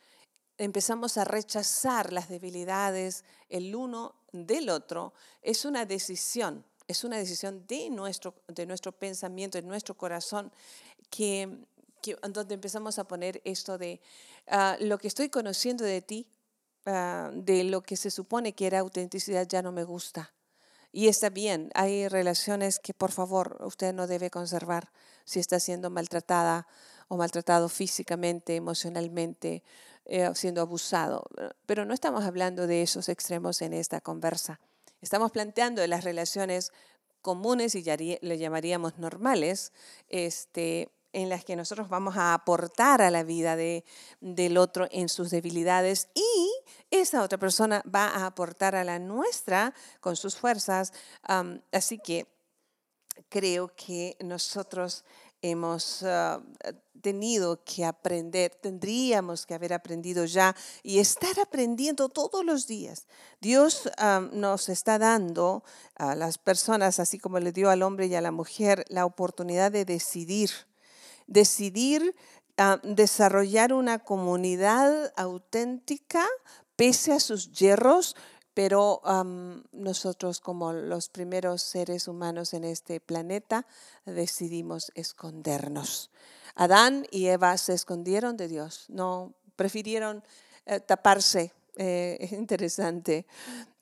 empezamos 0.57 1.17
a 1.17 1.25
rechazar 1.25 2.13
las 2.13 2.29
debilidades 2.29 3.25
el 3.49 3.75
uno 3.75 4.15
del 4.31 4.69
otro, 4.69 5.13
es 5.41 5.65
una 5.65 5.85
decisión 5.85 6.63
es 6.87 7.03
una 7.03 7.17
decisión 7.17 7.65
de 7.67 7.89
nuestro, 7.89 8.35
de 8.47 8.65
nuestro 8.65 8.91
pensamiento, 8.91 9.57
de 9.57 9.67
nuestro 9.67 9.95
corazón, 9.95 10.51
que, 11.09 11.65
donde 12.31 12.55
empezamos 12.55 12.99
a 12.99 13.07
poner 13.07 13.41
esto 13.43 13.77
de 13.77 13.99
ah, 14.47 14.77
lo 14.79 14.97
que 14.97 15.07
estoy 15.07 15.29
conociendo 15.29 15.83
de 15.83 16.01
ti, 16.01 16.27
ah, 16.85 17.31
de 17.33 17.63
lo 17.63 17.81
que 17.81 17.97
se 17.97 18.11
supone 18.11 18.53
que 18.53 18.67
era 18.67 18.79
autenticidad, 18.79 19.47
ya 19.47 19.61
no 19.61 19.71
me 19.71 19.83
gusta. 19.83 20.33
Y 20.91 21.09
está 21.09 21.29
bien, 21.29 21.71
hay 21.73 22.07
relaciones 22.07 22.79
que 22.79 22.93
por 22.93 23.11
favor 23.11 23.57
usted 23.65 23.93
no 23.93 24.07
debe 24.07 24.29
conservar 24.29 24.91
si 25.25 25.39
está 25.39 25.59
siendo 25.59 25.89
maltratada 25.89 26.67
o 27.09 27.17
maltratado 27.17 27.67
físicamente, 27.67 28.55
emocionalmente, 28.55 29.63
eh, 30.05 30.31
siendo 30.35 30.61
abusado. 30.61 31.25
Pero 31.65 31.83
no 31.83 31.93
estamos 31.93 32.23
hablando 32.23 32.65
de 32.65 32.81
esos 32.81 33.09
extremos 33.09 33.61
en 33.61 33.73
esta 33.73 33.99
conversa. 33.99 34.61
Estamos 35.05 35.31
planteando 35.31 35.85
las 35.85 36.03
relaciones 36.03 36.71
comunes 37.21 37.75
y 37.75 37.83
le 37.83 38.37
llamaríamos 38.39 38.97
normales, 38.97 39.71
este, 40.09 40.89
en 41.13 41.29
las 41.29 41.45
que 41.45 41.55
nosotros 41.55 41.89
vamos 41.89 42.17
a 42.17 42.33
aportar 42.33 43.03
a 43.03 43.11
la 43.11 43.21
vida 43.21 43.55
de, 43.55 43.85
del 44.19 44.57
otro 44.57 44.87
en 44.89 45.07
sus 45.07 45.29
debilidades 45.29 46.09
y 46.15 46.51
esa 46.89 47.21
otra 47.21 47.37
persona 47.37 47.83
va 47.83 48.07
a 48.07 48.25
aportar 48.25 48.75
a 48.75 48.83
la 48.83 48.97
nuestra 48.97 49.75
con 49.99 50.15
sus 50.15 50.37
fuerzas. 50.37 50.91
así 51.71 51.99
que 51.99 52.25
creo 53.29 53.75
que 53.75 54.17
nosotros 54.21 55.05
hemos 55.51 56.03
ah, 56.03 56.41
tenido 57.01 57.63
que 57.63 57.85
aprender, 57.85 58.55
tendríamos 58.55 59.45
que 59.45 59.53
haber 59.53 59.73
aprendido 59.73 60.25
ya 60.25 60.55
y 60.81 60.97
estar 60.99 61.39
aprendiendo 61.39 62.09
todos 62.09 62.43
los 62.43 62.65
días. 62.65 63.07
Dios 63.41 63.91
ah, 63.97 64.27
nos 64.31 64.69
está 64.69 64.97
dando 64.97 65.63
a 65.95 66.15
las 66.15 66.37
personas, 66.37 66.99
así 66.99 67.19
como 67.19 67.39
le 67.39 67.51
dio 67.51 67.69
al 67.69 67.83
hombre 67.83 68.07
y 68.07 68.15
a 68.15 68.21
la 68.21 68.31
mujer, 68.31 68.85
la 68.89 69.05
oportunidad 69.05 69.71
de 69.71 69.85
decidir, 69.85 70.49
decidir 71.27 72.15
ah, 72.57 72.79
desarrollar 72.83 73.73
una 73.73 73.99
comunidad 73.99 75.13
auténtica 75.15 76.25
pese 76.75 77.13
a 77.13 77.19
sus 77.19 77.51
hierros, 77.51 78.15
pero 78.55 79.01
nosotros 79.73 80.39
como 80.39 80.73
los 80.73 81.09
primeros 81.09 81.61
seres 81.61 82.07
humanos 82.07 82.53
en 82.53 82.63
este 82.63 82.99
planeta 82.99 83.67
decidimos 84.05 84.91
escondernos. 84.95 86.09
Adán 86.55 87.05
y 87.11 87.27
Eva 87.27 87.57
se 87.57 87.73
escondieron 87.73 88.37
de 88.37 88.47
Dios, 88.47 88.85
no 88.87 89.33
prefirieron 89.57 90.23
eh, 90.65 90.79
taparse. 90.79 91.51
Eh, 91.77 92.17
es 92.21 92.31
interesante. 92.31 93.25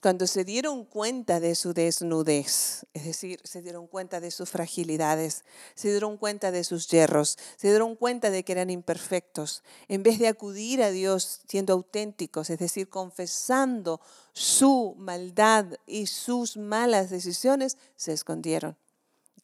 Cuando 0.01 0.25
se 0.27 0.43
dieron 0.43 0.83
cuenta 0.83 1.39
de 1.39 1.55
su 1.55 1.73
desnudez, 1.73 2.85
es 2.93 3.05
decir, 3.05 3.39
se 3.43 3.61
dieron 3.61 3.87
cuenta 3.87 4.19
de 4.19 4.31
sus 4.31 4.49
fragilidades, 4.49 5.45
se 5.75 5.91
dieron 5.91 6.17
cuenta 6.17 6.51
de 6.51 6.63
sus 6.63 6.87
yerros, 6.87 7.37
se 7.55 7.69
dieron 7.69 7.95
cuenta 7.95 8.31
de 8.31 8.43
que 8.43 8.51
eran 8.51 8.69
imperfectos, 8.69 9.63
en 9.87 10.03
vez 10.03 10.19
de 10.19 10.27
acudir 10.27 10.81
a 10.83 10.91
Dios 10.91 11.41
siendo 11.47 11.73
auténticos, 11.73 12.49
es 12.49 12.59
decir, 12.59 12.89
confesando 12.89 14.01
su 14.33 14.95
maldad 14.97 15.67
y 15.85 16.07
sus 16.07 16.57
malas 16.57 17.09
decisiones, 17.09 17.77
se 17.95 18.11
escondieron. 18.11 18.75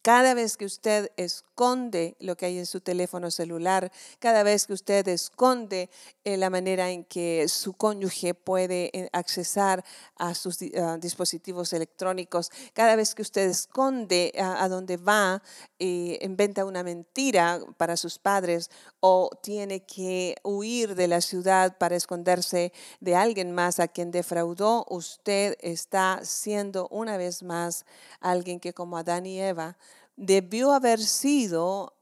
Cada 0.02 0.34
vez 0.34 0.56
que 0.56 0.64
usted 0.64 1.12
esconde 1.18 2.16
lo 2.22 2.38
que 2.38 2.46
hay 2.46 2.58
en 2.58 2.66
su 2.66 2.80
teléfono 2.80 3.32
celular, 3.32 3.92
cada 4.20 4.44
vez 4.44 4.66
que 4.66 4.72
usted 4.72 5.06
esconde 5.10 5.90
eh, 6.24 6.38
la 6.38 6.50
manera 6.50 6.90
en 6.90 7.04
que 7.04 7.48
su 7.50 7.74
cónyuge 7.74 8.34
puede 8.34 8.98
eh, 8.98 9.10
accesar 9.12 9.84
a 10.16 10.36
sus 10.36 10.58
dispositivos 11.02 11.74
electrónicos, 11.74 12.50
cada 12.74 12.96
vez 12.96 13.14
que 13.14 13.24
usted 13.24 13.50
esconde 13.50 14.32
a, 14.40 14.70
dónde 14.70 14.96
va, 14.96 15.44
eh, 15.80 16.18
inventa 16.22 16.64
una 16.64 16.82
mentira 16.82 17.60
para 17.76 17.98
sus 17.98 18.20
padres 18.20 18.72
o 19.00 19.30
tiene 19.42 19.82
que 19.82 20.36
huir 20.44 20.96
de 20.96 21.08
la 21.08 21.22
ciudad 21.22 21.78
para 21.78 21.96
esconderse 21.96 22.74
de 23.00 23.16
alguien 23.16 23.54
más 23.54 23.80
a 23.80 23.88
quien 23.88 24.12
defraudó, 24.12 24.86
usted 24.90 25.58
está 25.62 26.20
siendo 26.24 26.88
una 26.90 27.18
vez 27.18 27.44
más 27.44 27.86
alguien 28.20 28.60
que 28.60 28.74
como 28.74 28.98
Adán 28.98 29.26
y 29.26 29.40
Eva, 29.40 29.78
debió 30.16 30.74
haber 30.74 31.00
sido 31.00 31.94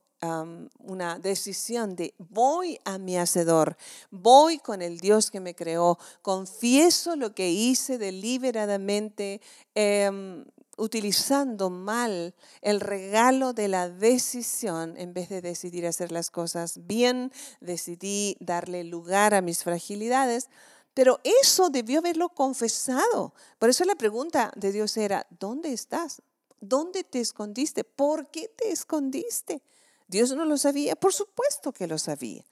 una 0.80 1.20
decisión 1.20 1.96
de 1.96 2.14
voy 2.18 2.80
a 2.86 2.98
mi 2.98 3.18
hacedor, 3.18 3.78
voy 4.10 4.58
con 4.58 4.82
el 4.82 5.00
Dios 5.00 5.30
que 5.30 5.40
me 5.40 5.54
creó, 5.54 6.00
confieso 6.24 7.16
lo 7.16 7.36
que 7.36 7.52
hice 7.52 8.00
deliberadamente, 8.00 9.42
em, 9.76 10.44
utilizando 10.78 11.70
mal 11.70 12.34
el 12.62 12.80
regalo 12.80 13.54
de 13.54 13.68
la 13.68 13.90
decisión 13.90 14.96
en 14.98 15.14
vez 15.14 15.30
de 15.30 15.42
decidir 15.42 15.86
hacer 15.86 16.12
las 16.12 16.32
cosas 16.32 16.88
bien, 16.88 17.32
decidí 17.60 18.38
darle 18.40 18.84
lugar 18.84 19.34
a 19.34 19.42
mis 19.42 19.64
fragilidades. 19.64 20.50
Pero 20.94 21.20
eso 21.24 21.70
debió 21.70 22.00
haberlo 22.00 22.30
confesado. 22.30 23.34
Por 23.60 23.70
eso 23.70 23.86
la 23.86 23.96
pregunta 23.96 24.52
de 24.56 24.72
Dios 24.72 24.98
era, 24.98 25.28
¿dónde 25.40 25.74
estás? 25.74 26.22
¿Dónde 26.60 27.04
te 27.04 27.20
escondiste? 27.20 27.84
¿Por 27.84 28.28
qué 28.32 28.48
te 28.48 28.72
escondiste? 28.72 29.62
Dios 30.08 30.32
no 30.36 30.46
lo 30.46 30.58
sabía, 30.58 30.96
por 30.96 31.14
supuesto 31.14 31.72
que 31.72 31.86
lo 31.86 32.00
sabía. 32.00 32.44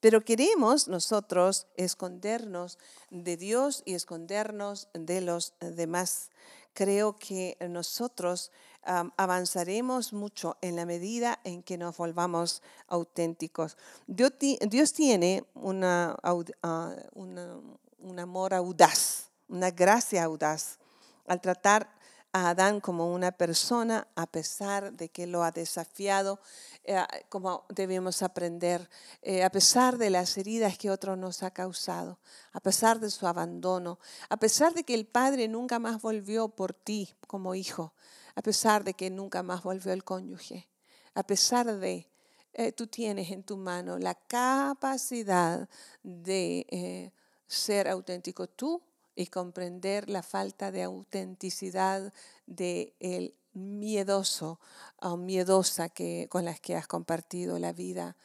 Pero 0.00 0.22
queremos 0.22 0.86
nosotros 0.86 1.66
escondernos 1.78 2.78
de 3.10 3.38
Dios 3.38 3.82
y 3.86 3.94
escondernos 3.94 4.88
de 4.92 5.22
los 5.22 5.54
demás. 5.60 6.30
Creo 6.74 7.16
que 7.16 7.56
nosotros 7.70 8.50
avanzaremos 8.84 10.12
mucho 10.12 10.56
en 10.60 10.76
la 10.76 10.84
medida 10.84 11.40
en 11.44 11.62
que 11.62 11.78
nos 11.78 11.96
volvamos 11.96 12.62
auténticos. 12.88 13.76
Dios, 14.06 14.92
tiene 14.92 15.44
una, 15.54 16.16
ah, 16.22 16.94
un 17.12 18.18
amor 18.18 18.54
audaz, 18.54 19.30
una 19.48 19.70
gracia 19.70 20.24
audaz 20.24 20.78
al 21.26 21.40
tratar 21.40 21.88
a 22.32 22.50
Adán 22.50 22.80
como 22.80 23.14
una 23.14 23.30
persona 23.30 24.08
a 24.16 24.26
pesar 24.26 24.92
de 24.92 25.08
que 25.08 25.26
lo 25.26 25.44
ha 25.44 25.52
desafiado, 25.52 26.40
eh, 26.86 27.02
como 27.30 27.64
debemos 27.70 28.22
aprender, 28.22 28.90
eh, 29.22 29.42
a 29.42 29.50
pesar 29.50 29.96
de 29.96 30.10
las 30.10 30.36
heridas 30.36 30.76
que 30.76 30.90
otro 30.90 31.16
nos 31.16 31.42
ha 31.42 31.50
causado, 31.50 32.18
a 32.52 32.60
pesar 32.60 33.00
de 33.00 33.10
su 33.10 33.26
abandono, 33.26 33.98
a 34.28 34.36
pesar 34.36 34.74
de 34.74 34.84
que 34.84 34.92
el 34.92 35.06
Padre 35.06 35.48
nunca 35.48 35.78
más 35.78 36.02
volvió 36.02 36.48
por 36.48 36.74
ti 36.74 37.14
como 37.26 37.54
hijo, 37.54 37.94
a 38.34 38.42
pesar 38.42 38.84
de 38.84 38.92
que 38.92 39.08
nunca 39.08 39.42
más 39.42 39.62
volvió 39.62 39.94
el 39.94 40.04
cónyuge, 40.04 40.68
a 41.14 41.22
pesar 41.22 41.74
de 41.78 42.06
eh, 42.52 42.72
tú 42.72 42.86
tienes 42.86 43.30
en 43.30 43.44
tu 43.44 43.56
mano 43.56 43.98
la 43.98 44.14
capacidad 44.14 45.68
de 46.02 47.12
ser 47.46 47.88
auténtico 47.88 48.46
tú 48.46 48.82
y 49.14 49.26
comprender 49.26 50.08
la 50.10 50.22
falta 50.22 50.70
de 50.70 50.82
autenticidad 50.82 52.12
de 52.46 52.94
el 53.00 53.34
miedoso 53.52 54.60
o 54.96 55.16
miedosa 55.16 55.88
que, 55.88 56.28
con 56.30 56.44
las 56.44 56.60
que 56.60 56.74
has 56.74 56.86
compartido 56.86 57.58
la 57.58 57.72
vida 57.72 58.16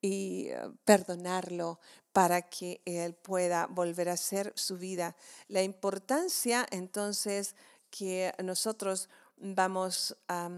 y 0.00 0.48
eh, 0.48 0.58
perdonarlo 0.84 1.80
para 2.12 2.42
que 2.42 2.80
él 2.84 3.14
pueda 3.14 3.66
volver 3.66 4.08
a 4.08 4.16
ser 4.16 4.52
su 4.56 4.78
vida. 4.78 5.16
La 5.48 5.62
importancia 5.62 6.66
entonces 6.70 7.56
que 7.90 8.32
nosotros 8.42 9.08
vamos 9.36 10.16
a, 10.28 10.50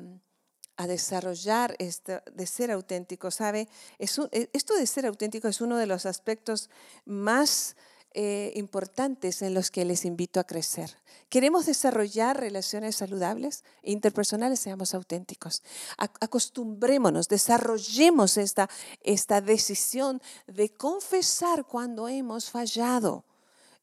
desarrollar 0.86 1.74
esto 1.80 2.22
de 2.32 2.46
ser 2.46 2.70
auténtico, 2.70 3.32
¿sabe? 3.32 3.68
Es 3.98 4.16
e, 4.30 4.48
esto 4.52 4.76
de 4.76 4.86
ser 4.86 5.06
auténtico 5.06 5.48
es 5.48 5.60
uno 5.60 5.76
de 5.76 5.86
los 5.86 6.06
aspectos 6.06 6.70
más 7.04 7.74
eh, 8.20 8.50
importantes 8.56 9.42
en 9.42 9.54
los 9.54 9.70
que 9.70 9.84
les 9.84 10.04
invito 10.04 10.40
a 10.40 10.44
crecer. 10.44 10.98
Queremos 11.28 11.66
desarrollar 11.66 12.36
relaciones 12.36 12.96
saludables 12.96 13.62
e 13.84 13.92
interpersonales, 13.92 14.58
seamos 14.58 14.92
auténticos. 14.92 15.62
Acostumbrémonos, 15.96 17.28
desarrollemos 17.28 18.36
esta, 18.36 18.68
esta 19.02 19.40
decisión 19.40 20.20
de 20.48 20.68
confesar 20.68 21.64
cuando 21.64 22.08
hemos 22.08 22.50
fallado. 22.50 23.24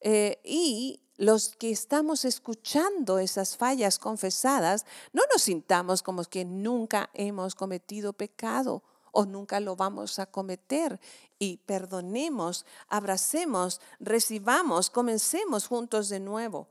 Eh, 0.02 0.42
y 0.44 1.00
los 1.16 1.56
que 1.56 1.72
estamos 1.72 2.26
escuchando 2.26 3.20
esas 3.20 3.56
fallas 3.56 3.98
confesadas, 4.00 4.86
no 5.14 5.22
nos 5.32 5.44
sintamos 5.44 6.04
como 6.04 6.26
que 6.26 6.44
nunca 6.44 7.10
hemos 7.14 7.56
cometido 7.56 8.12
pecado 8.12 8.84
o 9.16 9.26
nunca 9.26 9.60
lo 9.60 9.76
vamos 9.76 10.20
a 10.20 10.26
cometer. 10.26 11.00
Y 11.40 11.58
perdonemos, 11.66 12.66
abracemos, 12.88 13.82
recibamos, 14.00 14.90
comencemos 14.90 15.68
juntos 15.68 16.10
de 16.10 16.20
nuevo. 16.20 16.68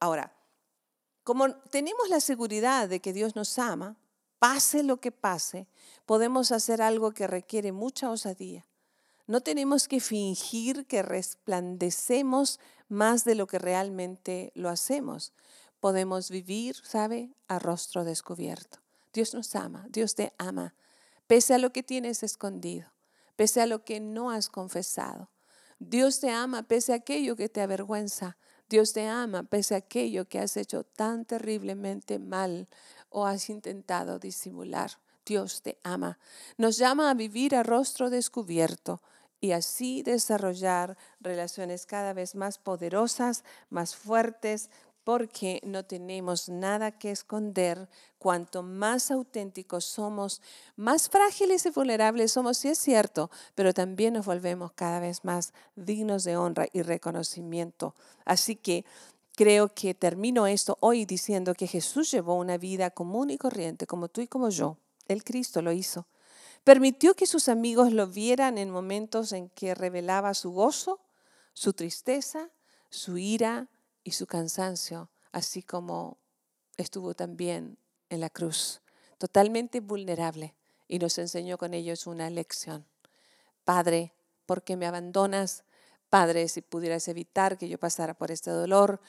Ahora, 0.00 0.34
como 1.22 1.54
tenemos 1.70 2.08
la 2.08 2.20
seguridad 2.20 2.88
de 2.88 3.00
que 3.00 3.12
Dios 3.12 3.36
nos 3.36 3.58
ama, 3.58 3.96
pase 4.38 4.82
lo 4.82 5.00
que 5.00 5.12
pase, 5.12 5.68
podemos 6.06 6.50
hacer 6.50 6.82
algo 6.82 7.12
que 7.12 7.26
requiere 7.26 7.72
mucha 7.72 8.10
osadía. 8.10 8.66
No 9.26 9.42
tenemos 9.42 9.86
que 9.86 10.00
fingir 10.00 10.86
que 10.86 11.02
resplandecemos 11.02 12.58
más 12.88 13.24
de 13.24 13.34
lo 13.34 13.46
que 13.46 13.58
realmente 13.58 14.50
lo 14.54 14.68
hacemos. 14.68 15.32
Podemos 15.78 16.30
vivir, 16.30 16.76
¿sabe?, 16.82 17.34
a 17.48 17.58
rostro 17.58 18.04
descubierto. 18.04 18.78
Dios 19.12 19.34
nos 19.34 19.54
ama, 19.54 19.86
Dios 19.90 20.14
te 20.14 20.32
ama 20.38 20.74
pese 21.32 21.54
a 21.54 21.58
lo 21.58 21.72
que 21.72 21.82
tienes 21.82 22.22
escondido, 22.22 22.92
pese 23.36 23.62
a 23.62 23.66
lo 23.66 23.84
que 23.84 24.00
no 24.00 24.30
has 24.30 24.50
confesado. 24.50 25.30
Dios 25.78 26.20
te 26.20 26.28
ama 26.28 26.64
pese 26.64 26.92
a 26.92 26.96
aquello 26.96 27.36
que 27.36 27.48
te 27.48 27.62
avergüenza. 27.62 28.36
Dios 28.68 28.92
te 28.92 29.06
ama 29.06 29.42
pese 29.42 29.74
a 29.74 29.78
aquello 29.78 30.28
que 30.28 30.40
has 30.40 30.58
hecho 30.58 30.84
tan 30.84 31.24
terriblemente 31.24 32.18
mal 32.18 32.68
o 33.08 33.24
has 33.24 33.48
intentado 33.48 34.18
disimular. 34.18 35.00
Dios 35.24 35.62
te 35.62 35.78
ama. 35.82 36.18
Nos 36.58 36.76
llama 36.76 37.08
a 37.08 37.14
vivir 37.14 37.56
a 37.56 37.62
rostro 37.62 38.10
descubierto 38.10 39.00
y 39.40 39.52
así 39.52 40.02
desarrollar 40.02 40.98
relaciones 41.18 41.86
cada 41.86 42.12
vez 42.12 42.34
más 42.34 42.58
poderosas, 42.58 43.42
más 43.70 43.96
fuertes, 43.96 44.68
porque 45.04 45.60
no 45.64 45.84
tenemos 45.84 46.48
nada 46.48 46.92
que 46.92 47.10
esconder. 47.10 47.88
Cuanto 48.18 48.62
más 48.62 49.10
auténticos 49.10 49.84
somos, 49.84 50.40
más 50.76 51.08
frágiles 51.08 51.66
y 51.66 51.70
vulnerables 51.70 52.32
somos, 52.32 52.58
sí 52.58 52.68
es 52.68 52.78
cierto, 52.78 53.30
pero 53.54 53.74
también 53.74 54.14
nos 54.14 54.26
volvemos 54.26 54.72
cada 54.72 55.00
vez 55.00 55.24
más 55.24 55.52
dignos 55.74 56.24
de 56.24 56.36
honra 56.36 56.66
y 56.72 56.82
reconocimiento. 56.82 57.94
Así 58.24 58.56
que 58.56 58.84
creo 59.34 59.68
que 59.74 59.94
termino 59.94 60.46
esto 60.46 60.78
hoy 60.80 61.04
diciendo 61.04 61.54
que 61.54 61.66
Jesús 61.66 62.10
llevó 62.10 62.36
una 62.36 62.58
vida 62.58 62.90
común 62.90 63.30
y 63.30 63.38
corriente, 63.38 63.86
como 63.86 64.08
tú 64.08 64.20
y 64.20 64.28
como 64.28 64.50
yo. 64.50 64.76
El 65.08 65.24
Cristo 65.24 65.62
lo 65.62 65.72
hizo. 65.72 66.06
Permitió 66.64 67.14
que 67.14 67.26
sus 67.26 67.48
amigos 67.48 67.92
lo 67.92 68.06
vieran 68.06 68.56
en 68.56 68.70
momentos 68.70 69.32
en 69.32 69.48
que 69.48 69.74
revelaba 69.74 70.32
su 70.34 70.52
gozo, 70.52 71.00
su 71.54 71.72
tristeza, 71.72 72.50
su 72.88 73.18
ira, 73.18 73.68
y 74.04 74.12
su 74.12 74.26
cansancio, 74.26 75.10
así 75.32 75.62
como 75.62 76.18
estuvo 76.76 77.14
también 77.14 77.78
en 78.08 78.20
la 78.20 78.30
cruz, 78.30 78.80
totalmente 79.18 79.80
vulnerable, 79.80 80.54
y 80.88 80.98
nos 80.98 81.16
enseñó 81.18 81.56
con 81.58 81.74
ellos 81.74 82.06
una 82.06 82.28
lección. 82.28 82.86
Padre, 83.64 84.12
¿por 84.46 84.62
qué 84.62 84.76
me 84.76 84.86
abandonas? 84.86 85.64
Padre, 86.10 86.48
si 86.48 86.60
pudieras 86.60 87.08
evitar 87.08 87.56
que 87.56 87.68
yo 87.68 87.78
pasara 87.78 88.12
por 88.12 88.30
este 88.30 88.50
dolor. 88.50 89.00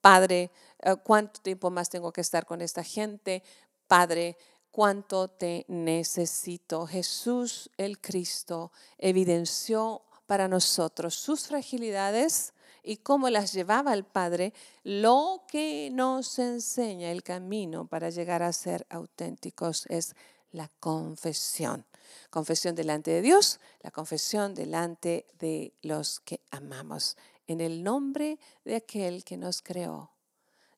Padre, 0.00 0.52
eh, 0.80 0.94
¿cuánto 1.02 1.40
tiempo 1.40 1.70
más 1.70 1.88
tengo 1.88 2.12
que 2.12 2.20
estar 2.20 2.46
con 2.46 2.60
esta 2.60 2.84
gente? 2.84 3.42
Padre, 3.88 4.36
¿cuánto 4.70 5.28
te 5.28 5.64
necesito? 5.66 6.86
Jesús 6.86 7.70
el 7.76 8.00
Cristo 8.00 8.70
evidenció 8.98 10.02
para 10.26 10.46
nosotros 10.46 11.14
sus 11.14 11.48
fragilidades, 11.48 12.54
y 12.82 12.98
cómo 12.98 13.30
las 13.30 13.52
llevaba 13.52 13.94
el 13.94 14.04
Padre, 14.04 14.52
lo 14.82 15.44
que 15.48 15.90
nos 15.92 16.38
enseña 16.38 17.10
el 17.10 17.22
camino 17.22 17.86
para 17.86 18.10
llegar 18.10 18.42
a 18.42 18.52
ser 18.52 18.86
auténticos 18.90 19.86
es 19.88 20.14
la 20.50 20.68
confesión. 20.80 21.86
Confesión 22.30 22.74
delante 22.74 23.10
de 23.10 23.22
Dios, 23.22 23.60
la 23.80 23.90
confesión 23.90 24.54
delante 24.54 25.26
de 25.38 25.72
los 25.82 26.20
que 26.20 26.40
amamos. 26.50 27.16
En 27.46 27.60
el 27.60 27.82
nombre 27.82 28.38
de 28.64 28.76
aquel 28.76 29.24
que 29.24 29.36
nos 29.36 29.62
creó, 29.62 30.10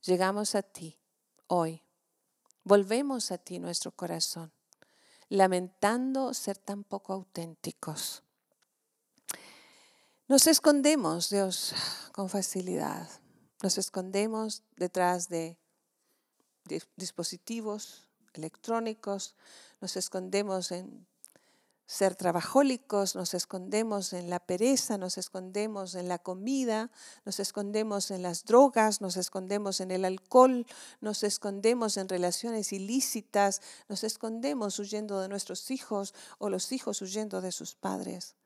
llegamos 0.02 0.54
a 0.54 0.62
ti 0.62 0.98
hoy 1.46 1.84
Volvemos 2.66 3.30
a 3.30 3.36
ti 3.36 3.58
nuestro 3.58 3.92
corazón, 3.92 4.50
lamentando 5.28 6.32
ser 6.32 6.56
tan 6.56 6.82
poco 6.82 7.12
auténticos. 7.12 8.22
Nos 10.26 10.46
escondemos, 10.46 11.28
Dios, 11.28 11.74
con 12.12 12.30
facilidad. 12.30 13.06
Nos 13.62 13.76
escondemos 13.76 14.62
detrás 14.74 15.28
de 15.28 15.58
dispositivos 16.96 18.08
electrónicos, 18.32 19.34
nos 19.82 19.98
escondemos 19.98 20.72
en 20.72 21.06
ser 21.86 22.14
trabajólicos, 22.14 23.14
nos 23.16 23.34
escondemos 23.34 24.14
en 24.14 24.30
la 24.30 24.40
pereza, 24.40 24.96
nos 24.96 25.18
escondemos 25.18 25.94
en 25.94 26.08
la 26.08 26.18
comida, 26.18 26.90
nos 27.26 27.38
escondemos 27.38 28.10
en 28.10 28.22
las 28.22 28.46
drogas, 28.46 29.02
nos 29.02 29.18
escondemos 29.18 29.80
en 29.80 29.90
el 29.90 30.06
alcohol, 30.06 30.66
nos 31.02 31.22
escondemos 31.22 31.98
en 31.98 32.08
relaciones 32.08 32.72
ilícitas, 32.72 33.60
nos 33.90 34.04
escondemos 34.04 34.78
huyendo 34.78 35.20
de 35.20 35.28
nuestros 35.28 35.70
hijos 35.70 36.14
o 36.38 36.48
los 36.48 36.72
hijos 36.72 37.02
huyendo 37.02 37.42
de 37.42 37.52
sus 37.52 37.74
padres. 37.74 38.36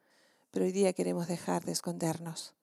Hoy 0.60 0.72
día 0.72 0.92
queremos 0.92 1.28
dejar 1.28 1.64
de 1.64 1.72
escondernos 1.72 2.54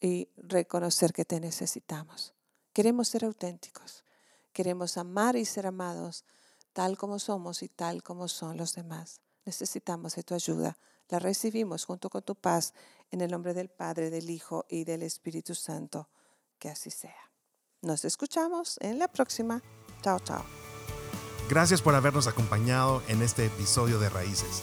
y 0.00 0.28
reconocer 0.36 1.12
que 1.12 1.24
te 1.24 1.40
necesitamos. 1.40 2.34
Queremos 2.72 3.08
ser 3.08 3.24
auténticos, 3.24 4.04
queremos 4.52 4.96
amar 4.96 5.36
y 5.36 5.44
ser 5.44 5.66
amados 5.66 6.24
tal 6.72 6.96
como 6.98 7.18
somos 7.18 7.62
y 7.62 7.68
tal 7.68 8.02
como 8.02 8.28
son 8.28 8.56
los 8.56 8.74
demás 8.74 9.20
necesitamos 9.46 10.16
de 10.16 10.22
tu 10.24 10.34
ayuda. 10.34 10.76
La 11.08 11.18
recibimos 11.20 11.84
junto 11.86 12.10
con 12.10 12.22
tu 12.22 12.34
paz 12.34 12.74
en 13.10 13.20
el 13.20 13.30
nombre 13.30 13.54
del 13.54 13.70
Padre, 13.70 14.10
del 14.10 14.28
Hijo 14.28 14.66
y 14.68 14.84
del 14.84 15.02
Espíritu 15.02 15.54
Santo. 15.54 16.10
Que 16.58 16.68
así 16.68 16.90
sea. 16.90 17.30
Nos 17.82 18.04
escuchamos 18.04 18.76
en 18.80 18.98
la 18.98 19.08
próxima. 19.08 19.62
Chao, 20.02 20.18
chao. 20.20 20.44
Gracias 21.48 21.80
por 21.80 21.94
habernos 21.94 22.26
acompañado 22.26 23.02
en 23.06 23.22
este 23.22 23.46
episodio 23.46 24.00
de 24.00 24.08
Raíces. 24.08 24.62